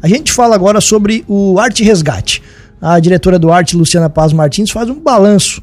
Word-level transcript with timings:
A 0.00 0.06
gente 0.06 0.32
fala 0.32 0.54
agora 0.54 0.80
sobre 0.80 1.24
o 1.26 1.58
Arte 1.58 1.82
Resgate. 1.82 2.40
A 2.80 3.00
diretora 3.00 3.36
do 3.36 3.50
Arte, 3.50 3.76
Luciana 3.76 4.08
Paz 4.08 4.32
Martins, 4.32 4.70
faz 4.70 4.88
um 4.88 4.94
balanço 4.94 5.60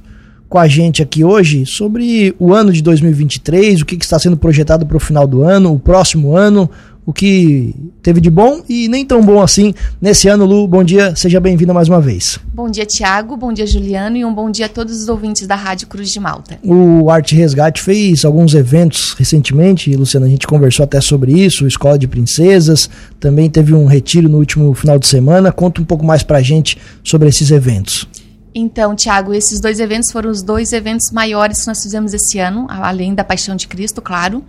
com 0.49 0.59
a 0.59 0.67
gente 0.67 1.01
aqui 1.01 1.23
hoje 1.23 1.65
sobre 1.65 2.35
o 2.37 2.53
ano 2.53 2.73
de 2.73 2.81
2023, 2.83 3.79
o 3.79 3.85
que, 3.85 3.95
está 3.95 4.19
sendo 4.19 4.35
projetado 4.35 4.85
para 4.85 4.97
o 4.97 4.99
final 4.99 5.25
do 5.25 5.41
ano, 5.41 5.71
o 5.71 5.79
próximo 5.79 6.35
ano, 6.35 6.69
o 7.05 7.13
que 7.13 7.75
teve 8.01 8.19
de 8.19 8.29
bom 8.29 8.63
e 8.67 8.87
nem 8.87 9.05
tão 9.05 9.21
bom 9.21 9.41
assim 9.41 9.73
nesse 10.01 10.27
ano. 10.27 10.45
Lu, 10.45 10.67
bom 10.67 10.83
dia, 10.83 11.15
seja 11.15 11.39
bem-vinda 11.39 11.73
mais 11.73 11.87
uma 11.87 12.01
vez. 12.01 12.39
Bom 12.53 12.69
dia, 12.69 12.85
Tiago, 12.85 13.37
bom 13.37 13.53
dia, 13.53 13.67
Juliano, 13.67 14.17
e 14.17 14.25
um 14.25 14.33
bom 14.33 14.49
dia 14.49 14.65
a 14.65 14.69
todos 14.69 15.01
os 15.01 15.07
ouvintes 15.07 15.45
da 15.45 15.55
Rádio 15.55 15.87
Cruz 15.87 16.09
de 16.09 16.19
Malta. 16.19 16.57
O 16.63 17.09
Arte 17.09 17.35
Resgate 17.35 17.81
fez 17.81 18.25
alguns 18.25 18.55
eventos 18.55 19.13
recentemente, 19.13 19.95
Luciana, 19.95 20.25
a 20.25 20.29
gente 20.29 20.47
conversou 20.47 20.83
até 20.83 20.99
sobre 20.99 21.31
isso, 21.33 21.67
Escola 21.67 21.99
de 21.99 22.07
Princesas, 22.07 22.89
também 23.19 23.49
teve 23.49 23.73
um 23.73 23.85
retiro 23.85 24.27
no 24.27 24.37
último 24.37 24.73
final 24.73 24.97
de 24.97 25.07
semana. 25.07 25.51
Conta 25.51 25.81
um 25.81 25.85
pouco 25.85 26.05
mais 26.05 26.23
pra 26.23 26.41
gente 26.41 26.77
sobre 27.03 27.29
esses 27.29 27.51
eventos. 27.51 28.07
Então, 28.53 28.95
Tiago, 28.95 29.33
esses 29.33 29.59
dois 29.59 29.79
eventos 29.81 30.11
foram 30.11 30.29
os 30.29 30.41
dois 30.41 30.71
eventos 30.71 31.11
maiores 31.11 31.61
que 31.61 31.67
nós 31.67 31.83
fizemos 31.83 32.13
esse 32.13 32.39
ano, 32.39 32.65
além 32.69 33.13
da 33.13 33.23
Paixão 33.23 33.55
de 33.55 33.67
Cristo, 33.67 34.01
claro. 34.01 34.43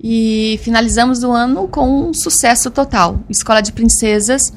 E 0.00 0.60
finalizamos 0.62 1.24
o 1.24 1.32
ano 1.32 1.66
com 1.66 2.08
um 2.08 2.14
sucesso 2.14 2.70
total. 2.70 3.20
Escola 3.28 3.60
de 3.60 3.72
Princesas, 3.72 4.52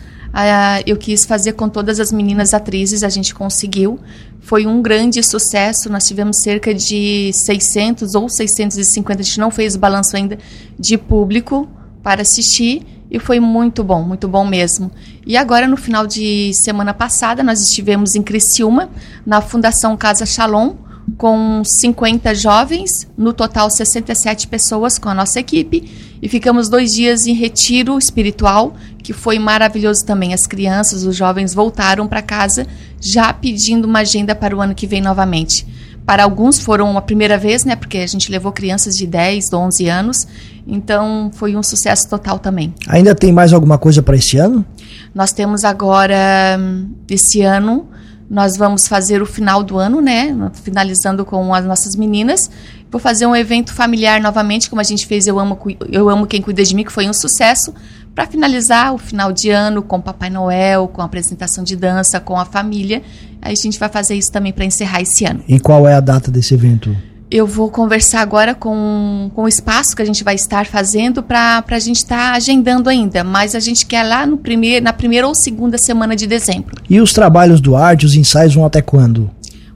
eu 0.86 0.96
quis 0.98 1.26
fazer 1.26 1.54
com 1.54 1.68
todas 1.68 2.00
as 2.00 2.12
meninas 2.12 2.54
atrizes, 2.54 3.04
a 3.04 3.10
gente 3.10 3.34
conseguiu. 3.34 4.00
Foi 4.40 4.66
um 4.66 4.82
grande 4.82 5.22
sucesso, 5.24 5.90
nós 5.90 6.04
tivemos 6.04 6.42
cerca 6.42 6.74
de 6.74 7.32
600 7.34 8.16
ou 8.16 8.30
650, 8.30 9.20
a 9.20 9.24
gente 9.24 9.40
não 9.40 9.52
fez 9.52 9.76
o 9.76 9.80
balanço 9.80 10.16
ainda, 10.16 10.38
de 10.80 10.98
público 10.98 11.68
para 12.04 12.22
assistir 12.22 12.86
e 13.10 13.20
foi 13.20 13.40
muito 13.40 13.84
bom, 13.84 14.04
muito 14.04 14.28
bom 14.28 14.46
mesmo. 14.46 14.90
E 15.26 15.36
agora, 15.36 15.68
no 15.68 15.76
final 15.76 16.08
de 16.08 16.52
semana 16.54 16.94
passada, 16.94 17.44
nós 17.44 17.62
estivemos 17.62 18.16
em 18.16 18.24
Criciúma, 18.24 18.90
na 19.26 19.42
Fundação 19.42 19.98
Casa 19.98 20.26
Shalom, 20.26 20.76
com 21.18 21.62
50 21.64 22.34
jovens, 22.36 23.08
no 23.18 23.34
total 23.34 23.70
67 23.70 24.48
pessoas 24.48 24.98
com 24.98 25.10
a 25.10 25.14
nossa 25.14 25.40
equipe, 25.40 25.90
e 26.22 26.30
ficamos 26.30 26.70
dois 26.70 26.94
dias 26.94 27.26
em 27.26 27.34
retiro 27.34 27.98
espiritual, 27.98 28.74
que 29.02 29.14
foi 29.14 29.40
maravilhoso 29.40 30.06
também. 30.06 30.34
As 30.34 30.46
crianças, 30.46 31.04
os 31.04 31.16
jovens 31.16 31.54
voltaram 31.54 32.08
para 32.08 32.22
casa 32.22 32.68
já 33.00 33.34
pedindo 33.34 33.86
uma 33.86 34.00
agenda 34.00 34.36
para 34.36 34.56
o 34.56 34.62
ano 34.62 34.76
que 34.76 34.86
vem 34.86 35.02
novamente. 35.02 35.66
Para 36.06 36.24
alguns 36.24 36.60
foram 36.60 36.98
a 36.98 37.02
primeira 37.02 37.38
vez, 37.38 37.64
né? 37.64 37.76
Porque 37.76 38.00
a 38.00 38.08
gente 38.08 38.32
levou 38.32 38.52
crianças 38.52 38.96
de 38.96 39.06
10, 39.06 39.54
11 39.54 39.88
anos. 39.88 40.28
Então 40.68 41.32
foi 41.34 41.56
um 41.56 41.64
sucesso 41.64 42.10
total 42.10 42.40
também. 42.40 42.74
Ainda 42.88 43.16
tem 43.16 43.32
mais 43.32 43.54
alguma 43.54 43.78
coisa 43.78 44.02
para 44.02 44.16
esse 44.16 44.38
ano? 44.38 44.66
Nós 45.14 45.32
temos 45.32 45.64
agora, 45.64 46.60
esse 47.10 47.42
ano, 47.42 47.88
nós 48.32 48.56
vamos 48.56 48.88
fazer 48.88 49.22
o 49.22 49.26
final 49.26 49.62
do 49.62 49.78
ano, 49.78 50.00
né? 50.00 50.34
Finalizando 50.64 51.26
com 51.26 51.54
as 51.54 51.66
nossas 51.66 51.98
meninas. 51.98 52.50
Vou 52.90 53.00
fazer 53.00 53.26
um 53.26 53.36
evento 53.36 53.74
familiar 53.74 54.22
novamente, 54.22 54.70
como 54.70 54.80
a 54.80 54.86
gente 54.86 55.06
fez 55.06 55.28
Eu 55.28 55.38
Amo, 55.38 55.60
Eu 55.92 56.08
Amo 56.08 56.26
Quem 56.26 56.42
Cuida 56.42 56.64
de 56.64 56.74
Mim, 56.74 56.86
que 56.86 56.94
foi 56.94 57.10
um 57.10 57.14
sucesso. 57.14 57.74
Para 58.16 58.26
finalizar 58.26 58.94
o 58.94 58.98
final 58.98 59.34
de 59.34 59.50
ano 59.50 59.82
com 59.82 60.00
Papai 60.00 60.30
Noel, 60.30 60.88
com 60.88 61.02
a 61.02 61.06
apresentação 61.06 61.62
de 61.62 61.76
dança, 61.76 62.22
com 62.22 62.40
a 62.40 62.46
família. 62.46 63.02
Aí 63.42 63.52
a 63.52 63.56
gente 63.56 63.78
vai 63.78 63.90
fazer 63.90 64.16
isso 64.16 64.32
também 64.32 64.54
para 64.54 64.64
encerrar 64.64 65.02
esse 65.02 65.26
ano. 65.26 65.44
E 65.46 65.60
qual 65.60 65.86
é 65.86 65.96
a 65.96 66.00
data 66.00 66.32
desse 66.32 66.54
evento? 66.54 66.96
Eu 67.32 67.48
vou 67.48 67.72
conversar 67.72 68.20
agora 68.20 68.54
com, 68.54 69.32
com 69.34 69.44
o 69.44 69.48
espaço 69.48 69.96
que 69.96 70.02
a 70.02 70.06
gente 70.06 70.22
vai 70.22 70.36
estar 70.36 70.66
fazendo 70.66 71.24
para 71.24 71.64
a 71.66 71.80
gente 71.80 71.98
estar 71.98 72.32
tá 72.32 72.36
agendando 72.36 72.90
ainda. 72.90 73.24
Mas 73.24 73.56
a 73.56 73.60
gente 73.60 73.86
quer 73.86 74.04
lá 74.04 74.28
no 74.28 74.38
primeir, 74.38 74.82
na 74.82 74.92
primeira 74.92 75.26
ou 75.26 75.34
segunda 75.34 75.78
semana 75.78 76.14
de 76.14 76.28
dezembro. 76.28 76.76
E 76.90 77.00
os 77.00 77.14
trabalhos 77.14 77.62
do 77.62 77.76
arte, 77.76 78.06
os 78.06 78.16
ensaios 78.16 78.54
vão 78.54 78.66
até 78.66 78.82
quando? 78.82 79.32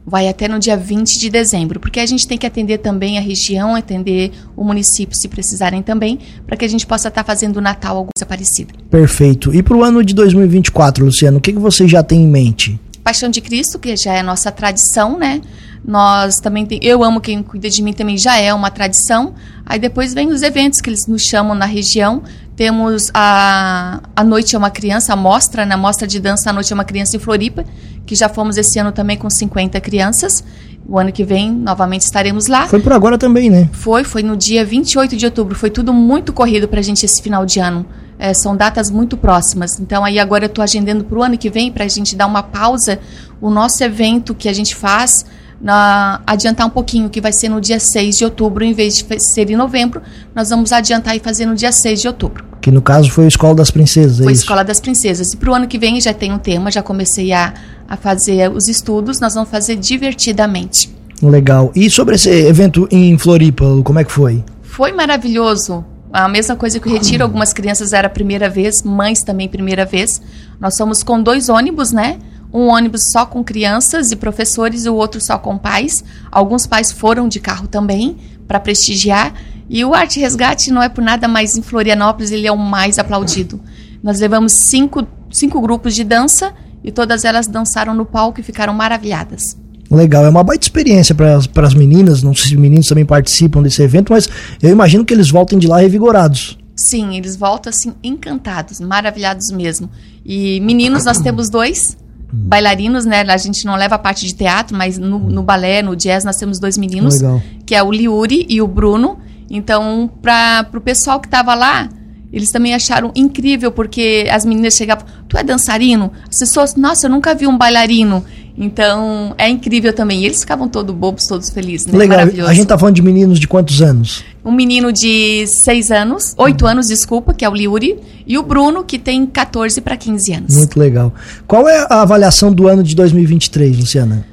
Vai 0.06 0.28
até 0.28 0.48
no 0.48 0.60
dia 0.60 0.78
20 0.78 1.18
de 1.18 1.30
dezembro, 1.32 1.80
porque 1.80 2.00
a 2.00 2.06
gente 2.06 2.28
tem 2.28 2.38
que 2.38 2.46
atender 2.46 2.78
também 2.78 3.18
a 3.18 3.22
região, 3.22 3.74
atender 3.74 4.32
o 4.56 4.64
município 4.64 5.18
se 5.18 5.28
precisarem 5.28 5.82
também, 5.82 6.20
para 6.46 6.56
que 6.56 6.64
a 6.64 6.68
gente 6.68 6.86
possa 6.86 7.08
estar 7.08 7.24
tá 7.24 7.26
fazendo 7.26 7.58
o 7.58 7.62
Natal 7.62 7.98
alguma 7.98 8.12
coisa 8.16 8.26
parecida. 8.28 8.72
Perfeito. 8.92 9.56
E 9.56 9.64
para 9.64 9.76
o 9.76 9.84
ano 9.84 10.04
de 10.04 10.14
2024, 10.14 11.06
Luciano, 11.06 11.40
o 11.40 11.42
que, 11.42 11.54
que 11.54 11.60
você 11.60 11.88
já 11.88 12.04
tem 12.04 12.22
em 12.22 12.28
mente? 12.28 12.80
Paixão 13.06 13.30
de 13.30 13.40
Cristo, 13.40 13.78
que 13.78 13.96
já 13.96 14.14
é 14.14 14.22
a 14.22 14.24
nossa 14.24 14.52
tradição, 14.52 15.20
né? 15.20 15.40
Nós 15.88 16.40
também 16.40 16.66
tem, 16.66 16.80
eu 16.82 17.04
amo 17.04 17.22
quem 17.22 17.44
cuida 17.44 17.70
de 17.70 17.84
mim 17.84 17.94
também 17.94 18.18
já 18.18 18.36
é 18.40 18.52
uma 18.52 18.72
tradição. 18.72 19.36
Aí 19.64 19.78
depois 19.78 20.12
vem 20.12 20.30
os 20.30 20.42
eventos 20.42 20.82
que 20.82 20.90
eles 20.90 21.06
nos 21.06 21.22
chamam 21.22 21.54
na 21.54 21.68
região. 21.68 22.24
Temos 22.56 23.12
a 23.14 24.02
a 24.16 24.24
noite 24.24 24.56
é 24.56 24.58
uma 24.58 24.72
criança, 24.72 25.14
a 25.14 25.16
mostra, 25.16 25.68
na 25.68 25.76
né? 25.76 25.82
mostra 25.84 26.08
de 26.08 26.20
dança 26.20 26.50
a 26.50 26.54
noite 26.54 26.74
é 26.74 26.74
uma 26.74 26.84
criança 26.84 27.16
em 27.16 27.20
Floripa, 27.20 27.64
que 28.08 28.16
já 28.16 28.28
fomos 28.28 28.58
esse 28.58 28.80
ano 28.80 28.92
também 28.92 29.18
com 29.18 29.30
50 29.30 29.80
crianças. 29.82 30.44
O 30.88 30.98
ano 30.98 31.12
que 31.12 31.24
vem 31.24 31.52
novamente 31.52 32.02
estaremos 32.02 32.48
lá. 32.48 32.66
Foi 32.66 32.80
por 32.80 32.92
agora 32.92 33.20
também, 33.20 33.52
né? 33.52 33.70
Foi, 33.72 34.04
foi 34.04 34.24
no 34.24 34.36
dia 34.36 34.66
28 34.66 35.16
de 35.16 35.26
outubro. 35.26 35.54
Foi 35.54 35.70
tudo 35.70 35.94
muito 35.94 36.34
corrido 36.34 36.68
pra 36.68 36.82
gente 36.82 37.06
esse 37.06 37.22
final 37.22 37.46
de 37.46 37.60
ano. 37.60 37.86
É, 38.18 38.34
são 38.34 38.56
datas 38.56 38.90
muito 38.90 39.18
próximas. 39.18 39.80
Então 39.80 40.06
aí 40.06 40.20
agora 40.20 40.46
eu 40.46 40.48
estou 40.48 40.64
agendando 40.64 41.04
para 41.04 41.18
o 41.18 41.24
ano 41.24 41.38
que 41.38 41.50
vem 41.50 41.72
para 41.72 41.84
a 41.84 41.88
gente 41.88 42.16
dar 42.16 42.28
uma 42.28 42.44
pausa. 42.44 43.00
O 43.42 43.50
nosso 43.50 43.84
evento 43.84 44.34
que 44.34 44.48
a 44.48 44.54
gente 44.54 44.76
faz 44.76 45.26
na, 45.60 46.22
adiantar 46.26 46.68
um 46.68 46.70
pouquinho, 46.70 47.10
que 47.10 47.20
vai 47.20 47.34
ser 47.34 47.50
no 47.50 47.60
dia 47.60 47.80
6 47.80 48.18
de 48.18 48.26
outubro, 48.26 48.64
em 48.64 48.74
vez 48.74 48.96
de 48.96 49.20
ser 49.20 49.50
em 49.50 49.56
novembro, 49.56 50.02
nós 50.34 50.50
vamos 50.50 50.72
adiantar 50.72 51.16
e 51.16 51.20
fazer 51.20 51.46
no 51.46 51.56
dia 51.56 51.72
6 51.72 52.02
de 52.02 52.08
outubro. 52.08 52.44
Que 52.62 52.72
no 52.72 52.82
caso 52.82 53.12
foi 53.12 53.26
a 53.26 53.28
Escola 53.28 53.56
das 53.56 53.72
Princesas, 53.72 54.20
é 54.20 54.24
Foi 54.24 54.32
a 54.32 54.36
Escola 54.36 54.64
das 54.64 54.80
Princesas. 54.80 55.34
E 55.34 55.38
para 55.38 55.52
o 55.52 55.56
ano 55.56 55.68
que 55.68 55.78
vem 55.78 56.00
já 56.02 56.14
tem 56.14 56.32
um 56.32 56.38
tema, 56.38 56.72
já 56.72 56.82
comecei 56.82 57.32
a, 57.32 57.54
a 57.88 57.98
fazer 57.98 58.52
os 58.52 58.68
estudos, 58.68 59.20
nós 59.20 59.34
vamos 59.34 59.50
fazer 59.50 59.76
divertidamente. 59.76 60.94
Legal. 61.22 61.72
E 61.76 61.90
sobre 61.90 62.16
esse 62.16 62.30
evento 62.30 62.88
em 62.92 63.18
Floripa, 63.18 63.66
como 63.84 64.00
é 64.00 64.04
que 64.04 64.12
foi? 64.12 64.44
Foi 64.62 64.92
maravilhoso. 64.92 65.86
A 66.16 66.30
mesma 66.30 66.56
coisa 66.56 66.80
que 66.80 66.88
o 66.88 66.92
Retiro, 66.92 67.24
algumas 67.26 67.52
crianças 67.52 67.92
era 67.92 68.08
a 68.08 68.10
primeira 68.10 68.50
vez, 68.50 68.82
mães 68.84 69.22
também 69.22 69.50
primeira 69.50 69.86
vez. 69.86 70.22
Nós 70.60 70.78
somos 70.78 71.04
com 71.04 71.22
dois 71.22 71.50
ônibus, 71.50 71.92
né? 71.92 72.20
um 72.54 72.70
ônibus 72.70 73.12
só 73.12 73.26
com 73.26 73.44
crianças 73.44 74.12
e 74.12 74.16
professores 74.16 74.86
e 74.86 74.90
o 74.90 74.96
outro 74.96 75.20
só 75.20 75.38
com 75.38 75.58
pais. 75.58 76.06
Alguns 76.32 76.66
pais 76.66 76.90
foram 76.90 77.28
de 77.28 77.38
carro 77.38 77.68
também 77.68 78.16
para 78.48 78.62
prestigiar. 78.62 79.34
E 79.70 79.84
o 79.84 79.94
Arte 79.94 80.22
Resgate 80.22 80.72
não 80.72 80.82
é 80.82 80.88
por 80.88 81.04
nada 81.04 81.28
mais 81.28 81.58
em 81.58 81.62
Florianópolis, 81.62 82.32
ele 82.32 82.48
é 82.48 82.52
o 82.52 82.58
mais 82.58 82.98
aplaudido. 82.98 83.60
Nós 84.02 84.22
levamos 84.22 84.54
cinco, 84.54 85.06
cinco 85.30 85.60
grupos 85.60 85.94
de 85.94 86.06
dança 86.06 86.54
e 86.82 86.94
todas 86.94 87.26
elas 87.26 87.46
dançaram 87.46 87.94
no 87.94 88.06
palco 88.06 88.40
e 88.40 88.44
ficaram 88.44 88.74
maravilhadas. 88.74 89.58
Legal, 89.90 90.26
é 90.26 90.30
uma 90.30 90.44
baita 90.44 90.66
experiência 90.66 91.14
para 91.14 91.68
as 91.68 91.74
meninas. 91.74 92.24
Não 92.24 92.34
sei 92.34 92.50
se 92.50 92.56
os 92.56 92.60
meninos 92.60 92.88
também 92.88 93.06
participam 93.06 93.62
desse 93.62 93.82
evento, 93.82 94.12
mas 94.12 94.28
eu 94.62 94.70
imagino 94.70 95.06
que 95.06 95.14
eles 95.14 95.30
voltem 95.30 95.60
de 95.60 95.68
lá 95.68 95.80
revigorados. 95.80 96.58
Sim, 96.76 97.16
eles 97.16 97.36
voltam 97.36 97.70
assim 97.70 97.94
encantados, 98.04 98.80
maravilhados 98.82 99.50
mesmo. 99.52 99.90
E 100.26 100.60
meninos, 100.60 101.06
nós 101.06 101.20
temos 101.20 101.50
dois 101.50 101.98
bailarinos, 102.32 103.06
né? 103.06 103.22
A 103.22 103.38
gente 103.38 103.66
não 103.66 103.76
leva 103.76 103.96
a 103.96 104.00
parte 104.00 104.26
de 104.26 104.34
teatro, 104.34 104.76
mas 104.76 104.98
no, 104.98 105.20
no 105.20 105.42
balé, 105.42 105.82
no 105.82 105.96
jazz, 105.96 106.26
nós 106.26 106.36
temos 106.36 106.60
dois 106.60 106.78
meninos, 106.78 107.22
Legal. 107.22 107.42
que 107.66 107.74
é 107.74 107.82
o 107.82 107.92
Liuri 107.92 108.46
e 108.50 108.62
o 108.62 108.68
Bruno. 108.68 109.18
Então, 109.50 110.10
para 110.22 110.68
o 110.74 110.82
pessoal 110.82 111.20
que 111.20 111.28
estava 111.28 111.54
lá, 111.54 111.88
eles 112.32 112.52
também 112.52 112.74
acharam 112.74 113.12
incrível, 113.16 113.72
porque 113.72 114.28
as 114.30 114.46
meninas 114.46 114.74
chegavam, 114.76 115.06
tu 115.28 115.38
é 115.38 115.44
dançarino? 115.44 116.12
As 116.30 116.40
pessoas, 116.40 116.76
nossa, 116.76 117.08
eu 117.08 117.10
nunca 117.10 117.34
vi 117.34 117.48
um 117.48 117.58
bailarino. 117.58 118.24
Então, 118.58 119.36
é 119.38 119.50
incrível 119.50 119.92
também. 119.92 120.22
E 120.22 120.26
eles 120.26 120.40
ficavam 120.40 120.70
todos 120.70 120.96
bobos, 120.96 121.26
todos 121.28 121.50
felizes, 121.50 121.88
né? 121.88 121.98
Legal. 121.98 122.20
A 122.48 122.54
gente 122.54 122.68
tá 122.68 122.78
falando 122.78 122.96
de 122.96 123.02
meninos 123.02 123.40
de 123.40 123.48
quantos 123.48 123.82
anos? 123.82 124.24
Um 124.44 124.52
menino 124.52 124.94
de 124.94 125.46
6 125.46 125.92
anos, 125.92 126.34
8 126.38 126.62
uhum. 126.62 126.72
anos, 126.72 126.88
desculpa, 126.88 127.34
que 127.34 127.44
é 127.44 127.50
o 127.50 127.54
Liuri, 127.54 127.98
e 128.26 128.38
o 128.38 128.44
Bruno, 128.44 128.84
que 128.84 128.98
tem 128.98 129.26
14 129.26 129.82
para 129.82 129.98
15 129.98 130.34
anos. 130.34 130.56
Muito 130.56 130.80
legal. 130.80 131.14
Qual 131.46 131.68
é 131.68 131.86
a 131.90 132.02
avaliação 132.02 132.52
do 132.52 132.68
ano 132.68 132.82
de 132.82 132.96
2023, 132.96 133.78
Luciana? 133.78 134.26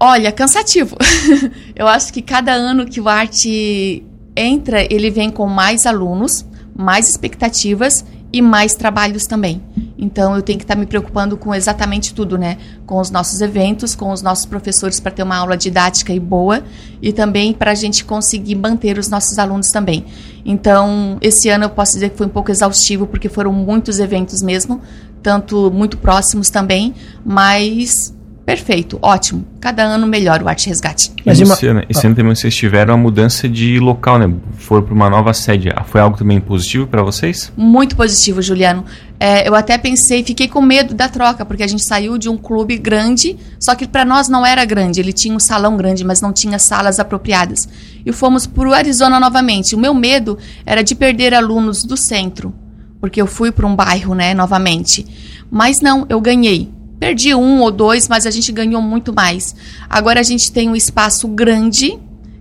Olha, 0.00 0.32
cansativo. 0.32 0.96
Eu 1.76 1.86
acho 1.86 2.12
que 2.12 2.22
cada 2.22 2.52
ano 2.52 2.86
que 2.86 3.00
o 3.00 3.08
Arte 3.08 4.04
entra, 4.36 4.86
ele 4.90 5.10
vem 5.10 5.30
com 5.30 5.46
mais 5.46 5.86
alunos, 5.86 6.44
mais 6.76 7.08
expectativas 7.08 8.04
e 8.32 8.42
mais 8.42 8.74
trabalhos 8.74 9.28
também. 9.28 9.62
Então 9.96 10.34
eu 10.34 10.42
tenho 10.42 10.58
que 10.58 10.64
estar 10.64 10.74
tá 10.74 10.80
me 10.80 10.86
preocupando 10.86 11.36
com 11.36 11.54
exatamente 11.54 12.12
tudo, 12.12 12.36
né? 12.36 12.58
Com 12.84 12.98
os 12.98 13.08
nossos 13.08 13.40
eventos, 13.40 13.94
com 13.94 14.10
os 14.10 14.22
nossos 14.22 14.44
professores 14.44 14.98
para 14.98 15.12
ter 15.12 15.22
uma 15.22 15.36
aula 15.36 15.56
didática 15.56 16.12
e 16.12 16.18
boa 16.18 16.64
e 17.00 17.12
também 17.12 17.52
para 17.52 17.70
a 17.70 17.74
gente 17.74 18.04
conseguir 18.04 18.56
manter 18.56 18.98
os 18.98 19.08
nossos 19.08 19.38
alunos 19.38 19.68
também. 19.68 20.04
Então 20.44 21.16
esse 21.20 21.48
ano 21.48 21.66
eu 21.66 21.70
posso 21.70 21.92
dizer 21.92 22.10
que 22.10 22.18
foi 22.18 22.26
um 22.26 22.30
pouco 22.30 22.50
exaustivo 22.50 23.06
porque 23.06 23.28
foram 23.28 23.52
muitos 23.52 24.00
eventos 24.00 24.42
mesmo, 24.42 24.80
tanto 25.22 25.70
muito 25.70 25.96
próximos 25.96 26.50
também, 26.50 26.92
mas 27.24 28.12
perfeito, 28.44 28.98
ótimo. 29.02 29.46
Cada 29.60 29.82
ano 29.82 30.06
melhor 30.06 30.42
o 30.42 30.48
Arte 30.48 30.68
Resgate. 30.68 31.10
Mas 31.24 31.40
e 31.40 31.44
Luciana, 31.44 31.80
uma... 31.80 31.86
esse 31.88 32.06
ano 32.06 32.14
também 32.14 32.34
vocês 32.34 32.54
tiveram 32.54 32.94
a 32.94 32.96
mudança 32.96 33.48
de 33.48 33.78
local, 33.78 34.18
né? 34.18 34.32
Foram 34.58 34.82
para 34.82 34.94
uma 34.94 35.08
nova 35.08 35.32
sede. 35.32 35.68
Foi 35.86 36.00
algo 36.00 36.16
também 36.16 36.40
positivo 36.40 36.86
para 36.86 37.02
vocês? 37.02 37.52
Muito 37.56 37.96
positivo, 37.96 38.42
Juliano. 38.42 38.84
É, 39.18 39.48
eu 39.48 39.54
até 39.54 39.78
pensei, 39.78 40.22
fiquei 40.22 40.48
com 40.48 40.60
medo 40.60 40.92
da 40.92 41.08
troca, 41.08 41.44
porque 41.44 41.62
a 41.62 41.66
gente 41.66 41.82
saiu 41.84 42.18
de 42.18 42.28
um 42.28 42.36
clube 42.36 42.76
grande, 42.76 43.36
só 43.58 43.74
que 43.74 43.86
para 43.86 44.04
nós 44.04 44.28
não 44.28 44.44
era 44.44 44.64
grande. 44.64 45.00
Ele 45.00 45.12
tinha 45.12 45.34
um 45.34 45.40
salão 45.40 45.76
grande, 45.76 46.04
mas 46.04 46.20
não 46.20 46.32
tinha 46.32 46.58
salas 46.58 46.98
apropriadas. 46.98 47.68
E 48.04 48.12
fomos 48.12 48.46
para 48.46 48.68
o 48.68 48.74
Arizona 48.74 49.18
novamente. 49.18 49.74
O 49.74 49.78
meu 49.78 49.94
medo 49.94 50.36
era 50.66 50.82
de 50.82 50.94
perder 50.94 51.32
alunos 51.32 51.84
do 51.84 51.96
centro, 51.96 52.52
porque 53.00 53.22
eu 53.22 53.26
fui 53.26 53.50
para 53.50 53.66
um 53.66 53.74
bairro, 53.74 54.14
né, 54.14 54.34
novamente. 54.34 55.06
Mas 55.50 55.80
não, 55.80 56.04
eu 56.08 56.20
ganhei. 56.20 56.73
Perdi 57.04 57.34
um 57.34 57.60
ou 57.60 57.70
dois, 57.70 58.08
mas 58.08 58.24
a 58.24 58.30
gente 58.30 58.50
ganhou 58.50 58.80
muito 58.80 59.12
mais. 59.12 59.54
Agora 59.90 60.20
a 60.20 60.22
gente 60.22 60.50
tem 60.50 60.70
um 60.70 60.74
espaço 60.74 61.28
grande. 61.28 61.98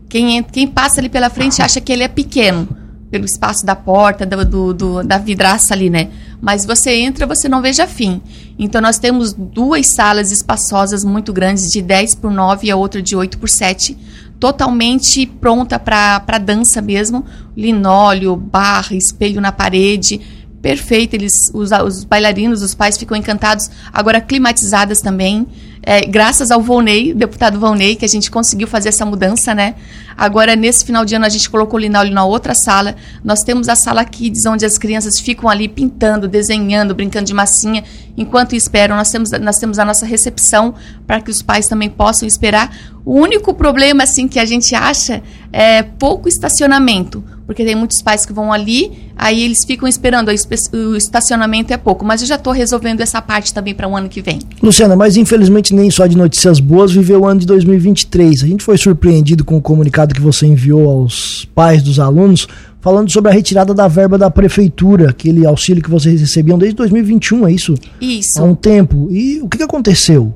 Quem, 0.07 0.42
quem 0.42 0.65
passa 0.65 1.01
ali 1.01 1.10
pela 1.10 1.30
frente 1.30 1.62
acha 1.62 1.81
que 1.81 1.92
ele 1.92 2.01
é 2.01 2.07
pequeno, 2.07 2.69
pelo 3.12 3.25
espaço 3.25 3.65
da 3.65 3.75
porta, 3.75 4.25
do, 4.25 4.45
do, 4.45 4.74
do, 4.74 5.04
da 5.04 5.18
vidraça 5.18 5.74
ali, 5.74 5.89
né? 5.89 6.12
Mas 6.42 6.65
você 6.65 6.95
entra, 6.95 7.27
você 7.27 7.50
não 7.50 7.62
veja 7.62 7.86
fim. 7.86 8.21
Então 8.57 8.80
nós 8.80 8.98
temos 8.98 9.33
duas 9.33 9.88
salas 9.88 10.31
espaçosas 10.31 11.04
muito 11.04 11.33
grandes, 11.33 11.69
de 11.69 11.81
10 11.81 12.16
por 12.16 12.31
9 12.31 12.68
e 12.68 12.71
a 12.71 12.77
outra 12.77 13.01
de 13.01 13.18
8 13.18 13.38
por 13.39 13.50
7, 13.50 13.98
totalmente 14.39 15.25
pronta 15.25 15.77
para 15.77 16.38
dança 16.38 16.81
mesmo. 16.81 17.25
Linóleo, 17.54 18.38
barra, 18.38 18.95
espelho 18.95 19.42
na 19.42 19.51
parede 19.51 20.21
perfeita. 20.63 21.18
Eles, 21.18 21.51
os, 21.54 21.71
os, 21.71 22.04
bailarinos, 22.06 22.63
os 22.63 22.74
pais 22.74 22.98
ficam 22.98 23.15
encantados. 23.15 23.69
Agora 23.92 24.19
climatizadas 24.21 25.01
também. 25.01 25.45
É, 25.86 26.06
graças 26.06 26.50
ao 26.50 26.62
Volney, 26.62 27.13
deputado 27.13 27.60
Volney, 27.60 27.98
que 27.98 28.06
a 28.06 28.07
gente 28.07 28.31
conseguiu 28.31 28.65
fazer 28.69 28.88
essa 28.88 29.06
mudança, 29.06 29.54
né? 29.54 29.75
Agora, 30.15 30.56
nesse 30.56 30.86
final 30.86 31.04
de 31.04 31.13
ano, 31.13 31.25
a 31.25 31.30
gente 31.30 31.50
colocou 31.50 31.77
o 31.77 31.81
linóleo 31.81 32.13
na 32.13 32.24
outra 32.24 32.56
sala. 32.56 32.95
Nós 33.21 33.44
temos 33.44 33.68
a 33.68 33.75
sala 33.75 34.06
Kids, 34.06 34.45
onde 34.45 34.65
as 34.65 34.77
crianças 34.77 35.19
ficam 35.19 35.50
ali 35.50 35.68
pintando, 35.68 36.25
desenhando, 36.25 36.95
brincando 36.95 37.25
de 37.25 37.33
massinha, 37.33 37.83
enquanto 38.16 38.56
esperam. 38.56 38.95
Nós 38.95 39.12
temos, 39.12 39.31
nós 39.31 39.57
temos 39.57 39.77
a 39.77 39.83
nossa 39.83 40.06
recepção 40.06 40.74
para 41.06 41.19
que 41.19 41.30
os 41.30 41.42
pais 41.42 41.68
também 41.68 41.89
possam 41.89 42.25
esperar. 42.25 42.74
O 43.04 43.19
único 43.19 43.54
problema, 43.54 44.04
assim, 44.04 44.30
que 44.30 44.39
a 44.39 44.45
gente 44.45 44.74
acha 44.74 45.21
é 45.51 45.83
pouco 45.83 46.30
estacionamento 46.30 47.21
porque 47.54 47.64
tem 47.64 47.76
muitos 47.76 48.02
pais 48.02 48.26
que 48.26 48.34
vão 48.34 48.52
ali, 48.52 48.92
aí 49.16 49.44
eles 49.44 49.64
ficam 49.64 49.88
esperando, 49.88 50.30
o 50.30 50.96
estacionamento 50.98 51.72
é 51.72 51.78
pouco. 51.78 52.04
Mas 52.04 52.22
eu 52.22 52.28
já 52.28 52.36
estou 52.36 52.52
resolvendo 52.52 53.02
essa 53.02 53.22
parte 53.22 53.54
também 53.54 53.76
para 53.76 53.88
o 53.88 53.96
ano 53.96 54.10
que 54.10 54.22
vem. 54.22 54.40
Luciana, 54.62 54.96
mas 54.96 55.16
infelizmente 55.16 55.74
nem 55.74 55.92
só 55.92 56.08
de 56.08 56.18
notícias 56.18 56.60
boas 56.60 56.92
viveu 56.92 57.22
o 57.22 57.26
ano 57.28 57.40
de 57.40 57.46
2023. 57.46 58.44
A 58.44 58.48
gente 58.48 58.64
foi 58.64 58.76
surpreendido 58.76 59.46
com 59.46 59.56
o 59.56 59.62
comunicado 59.62 60.16
que 60.16 60.20
você 60.20 60.48
enviou 60.48 60.90
aos 60.90 61.46
pais 61.54 61.84
dos 61.84 62.00
alunos, 62.00 62.48
falando 62.82 63.12
sobre 63.12 63.30
a 63.30 63.34
retirada 63.34 63.72
da 63.72 63.88
verba 63.88 64.18
da 64.18 64.32
prefeitura, 64.32 65.12
aquele 65.12 65.46
auxílio 65.46 65.84
que 65.84 65.92
vocês 65.92 66.20
recebiam 66.20 66.58
desde 66.58 66.76
2021, 66.76 67.48
é 67.48 67.52
isso? 67.52 67.76
Isso. 68.02 68.40
Há 68.40 68.44
um 68.44 68.56
tempo. 68.56 69.08
E 69.12 69.40
o 69.42 69.48
que, 69.48 69.58
que 69.58 69.64
aconteceu? 69.64 70.34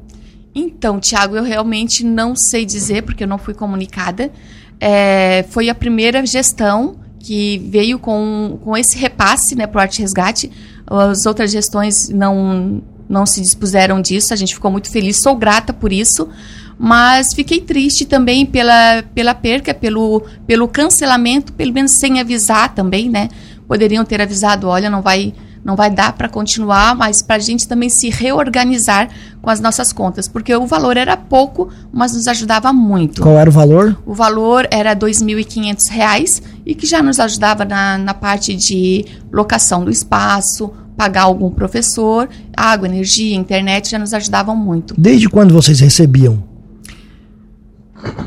Então, 0.53 0.99
Tiago, 0.99 1.35
eu 1.35 1.43
realmente 1.43 2.03
não 2.03 2.35
sei 2.35 2.63
dizer, 2.63 3.01
porque 3.03 3.23
eu 3.23 3.27
não 3.27 3.39
fui 3.39 3.55
comunicada. 3.55 4.31
É, 4.79 5.43
foi 5.49 5.69
a 5.69 5.75
primeira 5.75 6.23
gestão 6.25 6.95
que 7.27 7.57
veio 7.69 7.99
com, 7.99 8.57
com 8.63 8.77
esse 8.77 8.97
repasse 8.97 9.53
né, 9.53 9.67
para 9.67 9.79
o 9.79 9.81
Arte 9.81 10.01
Resgate. 10.01 10.49
As 10.89 11.25
outras 11.25 11.51
gestões 11.51 12.07
não, 12.07 12.81
não 13.09 13.25
se 13.25 13.41
dispuseram 13.41 14.01
disso, 14.01 14.33
a 14.33 14.37
gente 14.37 14.53
ficou 14.53 14.71
muito 14.71 14.89
feliz, 14.89 15.21
sou 15.21 15.35
grata 15.35 15.73
por 15.73 15.91
isso, 15.91 16.29
mas 16.79 17.33
fiquei 17.35 17.59
triste 17.59 18.05
também 18.05 18.45
pela, 18.45 19.03
pela 19.13 19.35
perca, 19.35 19.73
pelo, 19.73 20.23
pelo 20.47 20.69
cancelamento, 20.69 21.51
pelo 21.51 21.73
menos 21.73 21.99
sem 21.99 22.21
avisar 22.21 22.73
também, 22.73 23.09
né? 23.09 23.27
Poderiam 23.67 24.05
ter 24.05 24.21
avisado, 24.21 24.69
olha, 24.69 24.89
não 24.89 25.01
vai 25.01 25.33
não 25.67 25.75
vai 25.75 25.91
dar 25.91 26.13
para 26.13 26.29
continuar, 26.29 26.95
mas 26.95 27.21
para 27.21 27.35
a 27.35 27.39
gente 27.39 27.67
também 27.67 27.89
se 27.89 28.09
reorganizar 28.09 29.09
com 29.41 29.49
as 29.49 29.59
nossas 29.59 29.91
contas, 29.91 30.25
porque 30.25 30.55
o 30.55 30.65
valor 30.65 30.95
era 30.95 31.17
pouco, 31.17 31.67
mas 31.91 32.13
nos 32.13 32.25
ajudava 32.25 32.71
muito. 32.71 33.21
Qual 33.21 33.37
era 33.37 33.49
o 33.49 33.53
valor? 33.53 34.01
O 34.05 34.13
valor 34.13 34.65
era 34.71 34.91
R$ 34.91 34.95
2.500 34.95 36.41
e 36.65 36.73
que 36.73 36.87
já 36.87 37.03
nos 37.03 37.19
ajudava 37.19 37.65
na, 37.65 37.97
na 37.97 38.13
parte 38.13 38.55
de 38.55 39.03
locação 39.29 39.83
do 39.83 39.91
espaço, 39.91 40.71
pagar 40.95 41.23
algum 41.23 41.51
professor, 41.51 42.29
água, 42.55 42.87
energia, 42.87 43.35
internet 43.35 43.91
já 43.91 43.99
nos 43.99 44.13
ajudavam 44.13 44.55
muito. 44.55 44.95
Desde 44.97 45.27
quando 45.27 45.53
vocês 45.53 45.81
recebiam? 45.81 46.41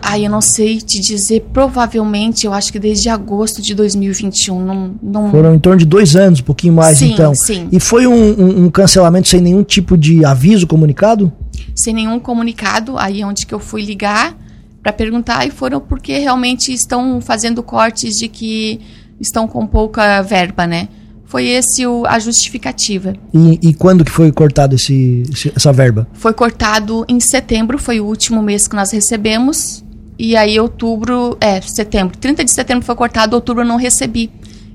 Ai, 0.03 0.27
eu 0.27 0.31
não 0.31 0.41
sei 0.41 0.81
te 0.81 1.01
dizer, 1.01 1.49
provavelmente, 1.53 2.45
eu 2.45 2.53
acho 2.53 2.73
que 2.73 2.79
desde 2.79 3.09
agosto 3.09 3.63
de 3.63 3.75
2021. 3.75 4.65
Não, 4.65 4.95
não... 5.01 5.31
Foram 5.31 5.55
em 5.55 5.59
torno 5.59 5.79
de 5.79 5.87
dois 5.87 6.17
anos, 6.17 6.41
um 6.41 6.45
pouquinho 6.45 6.75
mais, 6.75 6.99
sim, 6.99 7.13
então. 7.13 7.35
Sim. 7.35 7.69
E 7.71 7.79
foi 7.79 8.07
um, 8.07 8.13
um, 8.13 8.65
um, 8.65 8.71
cancelamento 8.71 9.29
sem 9.29 9.41
nenhum 9.41 9.63
tipo 9.63 9.97
de 9.97 10.25
aviso 10.25 10.67
comunicado? 10.67 11.33
Sem 11.77 11.95
nenhum 11.95 12.19
comunicado, 12.19 12.99
aí 12.99 13.23
é 13.23 13.27
onde 13.27 13.47
que 13.47 13.55
eu 13.55 13.61
fui 13.61 13.83
ligar 13.83 14.37
para 14.83 14.93
perguntar, 14.93 15.47
e 15.47 15.51
foram 15.51 15.81
porque 15.81 16.19
realmente 16.19 16.73
estão 16.73 17.21
fazendo 17.21 17.63
cortes 17.63 18.17
de 18.17 18.29
que 18.29 18.81
estão 19.21 19.47
com 19.47 19.67
pouca 19.67 20.23
verba, 20.23 20.67
né? 20.67 20.89
Foi 21.31 21.47
esse 21.47 21.87
o, 21.87 22.05
a 22.07 22.19
justificativa. 22.19 23.15
E, 23.33 23.69
e, 23.69 23.73
quando 23.73 24.05
que 24.05 24.11
foi 24.11 24.33
cortado 24.33 24.75
esse, 24.75 25.23
essa 25.55 25.73
verba? 25.73 26.09
Foi 26.13 26.33
cortado 26.33 27.05
em 27.09 27.21
setembro, 27.21 27.79
foi 27.79 28.01
o 28.01 28.05
último 28.05 28.43
mês 28.43 28.67
que 28.67 28.75
nós 28.75 28.91
recebemos. 28.91 29.85
E 30.19 30.35
aí 30.37 30.59
outubro, 30.59 31.39
é, 31.41 31.61
setembro, 31.61 32.19
30 32.19 32.45
de 32.45 32.51
setembro 32.51 32.85
foi 32.85 32.97
cortado, 32.97 33.37
outubro 33.37 33.63
eu 33.63 33.67
não 33.67 33.77
recebi. 33.77 34.29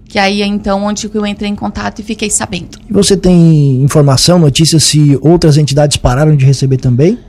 Que 0.05 0.17
aí 0.17 0.41
é 0.41 0.45
então 0.45 0.85
onde 0.85 1.09
eu 1.13 1.27
entrei 1.27 1.49
em 1.49 1.55
contato 1.55 1.99
e 1.99 2.03
fiquei 2.03 2.29
sabendo. 2.29 2.79
E 2.89 2.93
você 2.93 3.17
tem 3.17 3.83
informação, 3.83 4.39
notícia 4.39 4.79
se 4.79 5.19
outras 5.21 5.57
entidades 5.57 5.97
pararam 5.97 6.37
de 6.37 6.45
receber 6.45 6.77
também? 6.77 7.19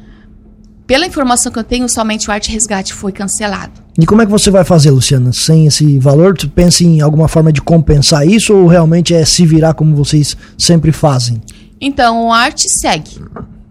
Pela 0.86 1.04
informação 1.04 1.50
que 1.50 1.58
eu 1.58 1.64
tenho, 1.64 1.88
somente 1.88 2.28
o 2.28 2.32
Arte 2.32 2.52
Resgate 2.52 2.94
foi 2.94 3.10
cancelado. 3.10 3.72
E 3.98 4.06
como 4.06 4.22
é 4.22 4.26
que 4.26 4.30
você 4.30 4.52
vai 4.52 4.62
fazer, 4.62 4.90
Luciana? 4.92 5.32
Sem 5.32 5.66
esse 5.66 5.98
valor, 5.98 6.36
tu 6.36 6.48
pensa 6.48 6.84
em 6.84 7.00
alguma 7.00 7.26
forma 7.26 7.52
de 7.52 7.60
compensar 7.60 8.24
isso 8.26 8.54
ou 8.54 8.68
realmente 8.68 9.12
é 9.12 9.24
se 9.24 9.44
virar 9.44 9.74
como 9.74 9.96
vocês 9.96 10.36
sempre 10.56 10.92
fazem? 10.92 11.42
Então, 11.80 12.26
o 12.26 12.32
Arte 12.32 12.68
segue. 12.68 13.20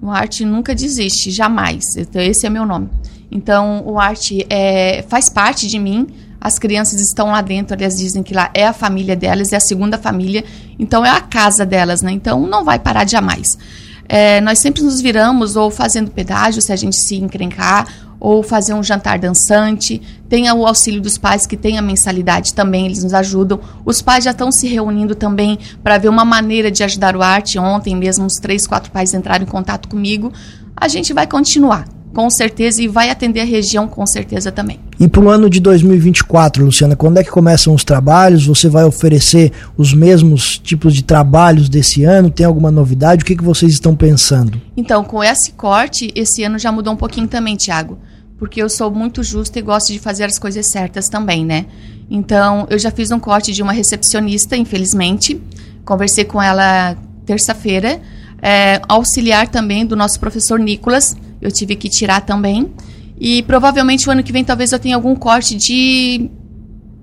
O 0.01 0.09
Arte 0.09 0.43
nunca 0.43 0.75
desiste, 0.75 1.31
jamais. 1.31 1.85
Então, 1.95 2.21
esse 2.21 2.45
é 2.45 2.49
meu 2.49 2.65
nome. 2.65 2.89
Então, 3.31 3.83
o 3.85 3.97
Arte 3.97 4.45
é, 4.49 5.05
faz 5.07 5.29
parte 5.29 5.67
de 5.67 5.79
mim. 5.79 6.07
As 6.41 6.59
crianças 6.59 6.99
estão 6.99 7.27
lá 7.27 7.41
dentro, 7.41 7.77
elas 7.79 7.97
dizem 7.97 8.23
que 8.23 8.33
lá 8.33 8.51
é 8.53 8.67
a 8.67 8.73
família 8.73 9.15
delas, 9.15 9.53
é 9.53 9.55
a 9.55 9.61
segunda 9.61 9.97
família. 9.97 10.43
Então, 10.77 11.05
é 11.05 11.09
a 11.09 11.21
casa 11.21 11.65
delas, 11.65 12.01
né? 12.01 12.11
Então, 12.11 12.45
não 12.45 12.65
vai 12.65 12.77
parar 12.77 13.07
jamais. 13.07 13.57
É, 14.07 14.39
nós 14.41 14.59
sempre 14.59 14.83
nos 14.83 15.01
viramos 15.01 15.55
ou 15.55 15.71
fazendo 15.71 16.11
pedágio, 16.11 16.61
se 16.61 16.71
a 16.71 16.75
gente 16.75 16.95
se 16.95 17.15
encrencar, 17.15 17.87
ou 18.19 18.41
fazer 18.41 18.73
um 18.73 18.83
jantar 18.83 19.19
dançante. 19.19 20.01
Tem 20.29 20.49
o 20.51 20.65
auxílio 20.65 21.01
dos 21.01 21.17
pais, 21.17 21.45
que 21.45 21.57
tem 21.57 21.77
a 21.77 21.81
mensalidade 21.81 22.53
também, 22.53 22.85
eles 22.85 23.03
nos 23.03 23.13
ajudam. 23.13 23.59
Os 23.83 24.01
pais 24.01 24.23
já 24.23 24.31
estão 24.31 24.51
se 24.51 24.67
reunindo 24.67 25.15
também 25.15 25.59
para 25.83 25.97
ver 25.97 26.09
uma 26.09 26.25
maneira 26.25 26.71
de 26.71 26.83
ajudar 26.83 27.15
o 27.15 27.21
arte. 27.21 27.59
Ontem 27.59 27.95
mesmo, 27.95 28.25
uns 28.25 28.35
três, 28.35 28.65
quatro 28.65 28.91
pais 28.91 29.13
entraram 29.13 29.43
em 29.43 29.47
contato 29.47 29.87
comigo. 29.87 30.31
A 30.75 30.87
gente 30.87 31.13
vai 31.13 31.27
continuar 31.27 31.85
com 32.15 32.29
certeza, 32.29 32.81
e 32.81 32.87
vai 32.87 33.09
atender 33.09 33.41
a 33.41 33.45
região 33.45 33.89
com 33.89 34.07
certeza 34.07 34.49
também. 34.49 34.79
E 34.99 35.07
para 35.07 35.21
o 35.21 35.29
ano 35.29 35.49
de 35.49 35.59
2024, 35.59 36.63
Luciana, 36.63 36.95
quando 36.95 37.17
é 37.17 37.23
que 37.23 37.29
começam 37.29 37.73
os 37.73 37.83
trabalhos? 37.83 38.47
Você 38.47 38.69
vai 38.69 38.85
oferecer 38.85 39.51
os 39.77 39.93
mesmos 39.93 40.57
tipos 40.57 40.93
de 40.93 41.03
trabalhos 41.03 41.67
desse 41.67 42.03
ano? 42.03 42.29
Tem 42.29 42.45
alguma 42.45 42.71
novidade? 42.71 43.23
O 43.23 43.25
que, 43.25 43.35
que 43.35 43.43
vocês 43.43 43.73
estão 43.73 43.95
pensando? 43.95 44.61
Então, 44.77 45.03
com 45.03 45.21
esse 45.23 45.51
corte, 45.51 46.11
esse 46.15 46.43
ano 46.43 46.57
já 46.57 46.71
mudou 46.71 46.93
um 46.93 46.97
pouquinho 46.97 47.27
também, 47.27 47.57
Tiago. 47.57 47.97
Porque 48.37 48.61
eu 48.61 48.69
sou 48.69 48.89
muito 48.89 49.21
justa 49.23 49.59
e 49.59 49.61
gosto 49.61 49.91
de 49.91 49.99
fazer 49.99 50.25
as 50.25 50.39
coisas 50.39 50.69
certas 50.71 51.07
também, 51.07 51.45
né? 51.45 51.65
Então, 52.09 52.65
eu 52.69 52.79
já 52.79 52.91
fiz 52.91 53.11
um 53.11 53.19
corte 53.19 53.51
de 53.51 53.61
uma 53.61 53.73
recepcionista, 53.73 54.55
infelizmente. 54.55 55.41
Conversei 55.83 56.23
com 56.23 56.41
ela 56.41 56.95
terça-feira. 57.25 57.99
É, 58.41 58.81
auxiliar 58.87 59.47
também 59.47 59.85
do 59.85 59.95
nosso 59.95 60.19
professor 60.19 60.59
Nicolas, 60.59 61.17
eu 61.41 61.51
tive 61.51 61.75
que 61.75 61.89
tirar 61.89 62.21
também. 62.21 62.71
E 63.19 63.43
provavelmente 63.43 64.07
o 64.07 64.11
ano 64.11 64.23
que 64.23 64.31
vem 64.31 64.43
talvez 64.43 64.71
eu 64.71 64.79
tenha 64.79 64.95
algum 64.95 65.15
corte 65.15 65.55
de, 65.55 66.29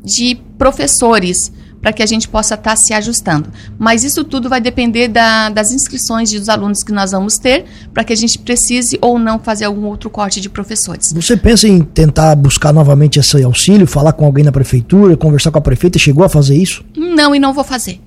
de 0.04 0.37
professores 0.59 1.52
para 1.83 1.92
que 1.92 2.02
a 2.02 2.07
gente 2.07 2.28
possa 2.28 2.54
estar 2.54 2.71
tá 2.71 2.76
se 2.76 2.95
ajustando. 2.95 3.50
Mas 3.76 4.04
isso 4.04 4.23
tudo 4.23 4.49
vai 4.49 4.61
depender 4.61 5.09
da, 5.09 5.49
das 5.49 5.73
inscrições 5.73 6.31
dos 6.31 6.49
alunos 6.49 6.85
que 6.85 6.92
nós 6.92 7.11
vamos 7.11 7.38
ter, 7.38 7.64
para 7.92 8.04
que 8.04 8.12
a 8.12 8.16
gente 8.16 8.38
precise 8.38 8.97
ou 9.00 9.19
não 9.19 9.40
fazer 9.40 9.64
algum 9.64 9.87
outro 9.87 10.09
corte 10.09 10.40
de 10.40 10.49
professores. 10.49 11.12
Você 11.12 11.37
pensa 11.37 11.66
em 11.66 11.81
tentar 11.81 12.37
buscar 12.37 12.73
novamente 12.73 13.19
esse 13.19 13.42
auxílio, 13.42 13.85
falar 13.85 14.12
com 14.12 14.25
alguém 14.25 14.45
na 14.45 14.52
prefeitura, 14.52 15.16
conversar 15.16 15.50
com 15.50 15.59
a 15.59 15.62
prefeita? 15.62 15.99
Chegou 15.99 16.25
a 16.25 16.28
fazer 16.28 16.57
isso? 16.57 16.85
Não, 16.97 17.35
e 17.35 17.40
não 17.40 17.52
vou 17.52 17.64
fazer. 17.64 18.00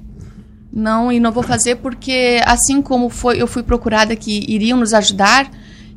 Não, 0.71 1.11
e 1.11 1.19
não 1.19 1.33
vou 1.33 1.43
fazer 1.43 1.75
porque, 1.75 2.41
assim 2.45 2.81
como 2.81 3.09
foi, 3.09 3.41
eu 3.41 3.47
fui 3.47 3.63
procurada 3.63 4.15
que 4.15 4.45
iriam 4.47 4.77
nos 4.77 4.93
ajudar, 4.93 5.49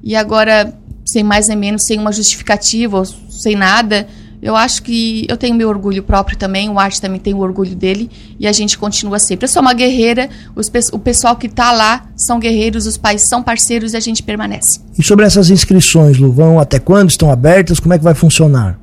e 0.02 0.14
agora, 0.14 0.72
sem 1.12 1.22
mais 1.22 1.48
nem 1.48 1.56
menos, 1.56 1.84
sem 1.84 1.98
uma 1.98 2.12
justificativa, 2.12 3.02
sem 3.30 3.54
nada, 3.54 4.06
eu 4.40 4.54
acho 4.54 4.82
que 4.82 5.26
eu 5.28 5.36
tenho 5.36 5.54
meu 5.54 5.68
orgulho 5.68 6.02
próprio 6.02 6.38
também, 6.38 6.68
o 6.68 6.78
Arte 6.78 7.00
também 7.00 7.18
tem 7.18 7.34
o 7.34 7.38
orgulho 7.38 7.74
dele, 7.74 8.08
e 8.38 8.46
a 8.46 8.52
gente 8.52 8.78
continua 8.78 9.18
sempre. 9.18 9.44
Eu 9.44 9.48
sou 9.48 9.60
uma 9.60 9.74
guerreira, 9.74 10.28
os, 10.54 10.70
o 10.92 10.98
pessoal 10.98 11.36
que 11.36 11.48
está 11.48 11.72
lá 11.72 12.06
são 12.16 12.38
guerreiros, 12.38 12.86
os 12.86 12.96
pais 12.96 13.22
são 13.28 13.42
parceiros 13.42 13.94
e 13.94 13.96
a 13.96 14.00
gente 14.00 14.22
permanece. 14.22 14.80
E 14.96 15.02
sobre 15.02 15.24
essas 15.24 15.50
inscrições, 15.50 16.18
Lu, 16.18 16.32
vão 16.32 16.60
até 16.60 16.78
quando? 16.78 17.10
Estão 17.10 17.30
abertas? 17.30 17.80
Como 17.80 17.92
é 17.94 17.98
que 17.98 18.04
vai 18.04 18.14
funcionar? 18.14 18.78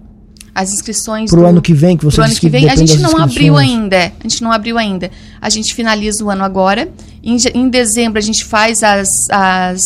As 0.53 0.73
inscrições 0.73 1.29
para 1.29 1.39
o 1.39 1.45
ano 1.45 1.61
que 1.61 1.73
vem 1.73 1.97
que 1.97 2.05
você 2.05 2.21
ano 2.21 2.33
que 2.33 2.47
vem 2.47 2.69
a 2.69 2.75
gente 2.77 2.97
não 2.99 3.17
abriu 3.17 3.57
ainda 3.57 4.13
a 4.17 4.23
gente 4.23 4.41
não 4.41 4.53
abriu 4.53 4.77
ainda 4.77 5.11
a 5.41 5.49
gente 5.49 5.75
finaliza 5.75 6.23
o 6.23 6.29
ano 6.29 6.45
agora 6.45 6.87
em, 7.21 7.35
em 7.53 7.67
dezembro 7.67 8.17
a 8.17 8.21
gente 8.21 8.45
faz 8.45 8.81
as, 8.81 9.09
as 9.29 9.81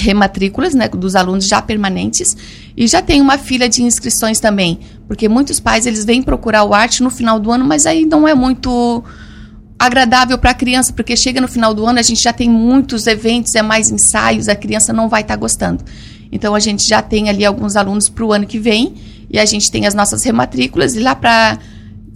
rematrículas 0.00 0.74
né, 0.74 0.88
dos 0.88 1.14
alunos 1.14 1.46
já 1.46 1.60
permanentes 1.62 2.36
e 2.76 2.86
já 2.86 3.02
tem 3.02 3.20
uma 3.20 3.38
fila 3.38 3.68
de 3.68 3.82
inscrições 3.82 4.40
também, 4.40 4.80
porque 5.06 5.28
muitos 5.28 5.60
pais 5.60 5.86
eles 5.86 6.04
vêm 6.04 6.22
procurar 6.22 6.64
o 6.64 6.74
arte 6.74 7.02
no 7.02 7.10
final 7.10 7.38
do 7.38 7.50
ano, 7.50 7.64
mas 7.64 7.86
aí 7.86 8.04
não 8.06 8.26
é 8.26 8.34
muito 8.34 9.02
agradável 9.78 10.36
para 10.36 10.50
a 10.50 10.54
criança, 10.54 10.92
porque 10.92 11.16
chega 11.16 11.40
no 11.40 11.48
final 11.48 11.72
do 11.72 11.86
ano 11.86 11.98
a 11.98 12.02
gente 12.02 12.22
já 12.22 12.32
tem 12.32 12.50
muitos 12.50 13.06
eventos, 13.06 13.54
é 13.54 13.62
mais 13.62 13.90
ensaios, 13.90 14.48
a 14.48 14.54
criança 14.54 14.92
não 14.92 15.08
vai 15.08 15.22
estar 15.22 15.34
tá 15.34 15.40
gostando. 15.40 15.84
Então 16.30 16.54
a 16.54 16.60
gente 16.60 16.86
já 16.86 17.00
tem 17.00 17.28
ali 17.28 17.44
alguns 17.44 17.76
alunos 17.76 18.08
para 18.08 18.24
o 18.24 18.32
ano 18.32 18.46
que 18.46 18.58
vem 18.58 18.94
e 19.30 19.38
a 19.38 19.44
gente 19.44 19.70
tem 19.70 19.86
as 19.86 19.94
nossas 19.94 20.24
rematrículas 20.24 20.94
e 20.96 21.00
lá 21.00 21.14
para 21.14 21.58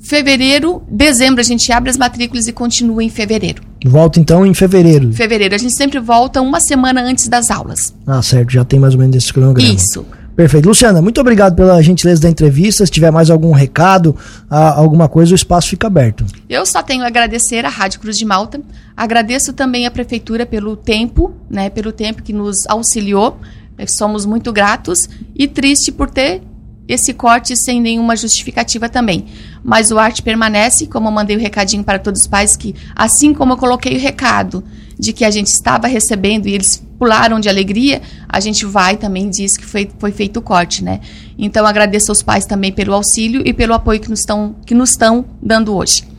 fevereiro, 0.03 0.83
dezembro 0.88 1.41
a 1.41 1.45
gente 1.45 1.73
abre 1.73 1.88
as 1.88 1.97
matrículas 1.97 2.47
e 2.47 2.53
continua 2.53 3.03
em 3.03 3.09
fevereiro. 3.09 3.62
Volta 3.85 4.19
então 4.19 4.47
em 4.47 4.55
fevereiro. 4.55 5.12
Fevereiro. 5.12 5.55
A 5.55 5.59
gente 5.59 5.76
sempre 5.76 6.00
volta 6.00 6.41
uma 6.41 6.59
semana 6.59 7.03
antes 7.03 7.29
das 7.29 7.50
aulas. 7.50 7.95
Ah, 8.07 8.23
certo. 8.23 8.50
Já 8.50 8.64
tem 8.64 8.81
mais 8.81 8.95
ou 8.95 9.00
menos 9.00 9.14
esse 9.17 9.33
cronograma. 9.33 9.73
Isso. 9.73 10.07
Perfeito. 10.35 10.67
Luciana, 10.67 11.00
muito 11.00 11.21
obrigado 11.21 11.55
pela 11.55 11.81
gentileza 11.81 12.23
da 12.23 12.29
entrevista. 12.29 12.85
Se 12.85 12.91
tiver 12.91 13.12
mais 13.12 13.31
algum 13.31 13.53
recado, 13.53 14.17
alguma 14.50 15.09
coisa, 15.09 15.33
o 15.33 15.35
espaço 15.37 15.69
fica 15.69 15.87
aberto. 15.87 16.25
Eu 16.49 16.67
só 16.67 16.83
tenho 16.83 17.05
a 17.05 17.07
agradecer 17.07 17.64
à 17.64 17.69
Rádio 17.69 18.00
Cruz 18.00 18.19
de 18.19 18.25
Malta. 18.25 18.61
Agradeço 18.97 19.53
também 19.53 19.87
à 19.87 19.91
Prefeitura 19.91 20.45
pelo 20.45 20.76
tempo, 20.76 21.33
né, 21.49 21.71
pelo 21.71 21.93
tempo 21.93 22.23
que 22.23 22.33
nos 22.33 22.67
auxiliou. 22.69 23.38
Somos 23.87 24.25
muito 24.26 24.53
gratos 24.53 25.09
e 25.37 25.47
triste 25.47 25.93
por 25.93 26.11
ter 26.11 26.43
esse 26.87 27.14
corte 27.14 27.57
sem 27.57 27.81
nenhuma 27.81 28.17
justificativa 28.17 28.88
também. 28.88 29.26
Mas 29.62 29.91
o 29.91 29.99
arte 29.99 30.23
permanece, 30.23 30.87
como 30.87 31.09
eu 31.09 31.12
mandei 31.12 31.37
o 31.37 31.41
recadinho 31.41 31.83
para 31.83 31.99
todos 31.99 32.23
os 32.23 32.26
pais, 32.26 32.57
que 32.57 32.75
assim 32.95 33.33
como 33.33 33.55
eu 33.55 33.57
coloquei 33.57 33.97
o 33.97 34.00
recado 34.00 34.62
de 34.99 35.12
que 35.12 35.25
a 35.25 35.31
gente 35.31 35.49
estava 35.49 35.87
recebendo 35.87 36.47
e 36.47 36.55
eles 36.55 36.85
pularam 36.99 37.41
de 37.41 37.49
alegria, 37.49 38.00
a 38.29 38.38
gente 38.38 38.64
vai 38.64 38.97
também 38.97 39.29
diz 39.29 39.57
que 39.57 39.64
foi, 39.64 39.91
foi 39.99 40.12
feito 40.12 40.38
o 40.38 40.43
corte, 40.43 40.85
né? 40.85 41.00
Então 41.37 41.67
agradeço 41.67 42.11
aos 42.11 42.23
pais 42.23 42.47
também 42.47 42.73
pelo 42.73 42.95
auxílio 42.95 43.43
e 43.45 43.53
pelo 43.53 43.75
apoio 43.75 44.00
que 44.00 44.09
nos 44.09 44.21
estão, 44.21 44.55
que 44.64 44.75
nos 44.75 44.91
estão 44.91 45.25
dando 45.43 45.75
hoje. 45.75 46.13